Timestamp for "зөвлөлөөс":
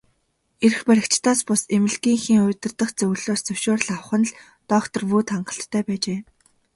2.97-3.41